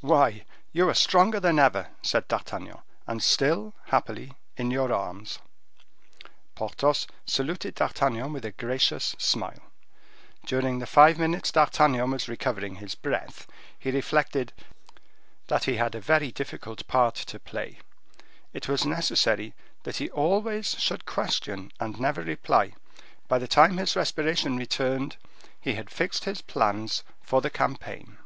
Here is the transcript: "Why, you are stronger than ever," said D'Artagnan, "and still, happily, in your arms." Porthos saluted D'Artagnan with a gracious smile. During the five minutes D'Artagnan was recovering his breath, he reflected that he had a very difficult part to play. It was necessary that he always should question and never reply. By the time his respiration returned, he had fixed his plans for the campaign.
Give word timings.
"Why, 0.00 0.44
you 0.70 0.88
are 0.88 0.94
stronger 0.94 1.40
than 1.40 1.58
ever," 1.58 1.88
said 2.02 2.28
D'Artagnan, 2.28 2.78
"and 3.08 3.20
still, 3.20 3.74
happily, 3.86 4.32
in 4.56 4.70
your 4.70 4.92
arms." 4.92 5.40
Porthos 6.54 7.08
saluted 7.26 7.74
D'Artagnan 7.74 8.32
with 8.32 8.44
a 8.44 8.52
gracious 8.52 9.16
smile. 9.18 9.58
During 10.46 10.78
the 10.78 10.86
five 10.86 11.18
minutes 11.18 11.50
D'Artagnan 11.50 12.12
was 12.12 12.28
recovering 12.28 12.76
his 12.76 12.94
breath, 12.94 13.48
he 13.76 13.90
reflected 13.90 14.52
that 15.48 15.64
he 15.64 15.78
had 15.78 15.96
a 15.96 16.00
very 16.00 16.30
difficult 16.30 16.86
part 16.86 17.16
to 17.16 17.40
play. 17.40 17.80
It 18.52 18.68
was 18.68 18.86
necessary 18.86 19.52
that 19.82 19.96
he 19.96 20.10
always 20.10 20.78
should 20.78 21.06
question 21.06 21.72
and 21.80 21.98
never 21.98 22.22
reply. 22.22 22.74
By 23.26 23.38
the 23.40 23.48
time 23.48 23.78
his 23.78 23.96
respiration 23.96 24.56
returned, 24.58 25.16
he 25.60 25.74
had 25.74 25.90
fixed 25.90 26.22
his 26.24 26.40
plans 26.40 27.02
for 27.20 27.40
the 27.40 27.50
campaign. 27.50 28.18